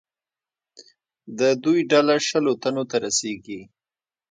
[1.39, 3.61] د دوی ډله شلو تنو ته رسېږي.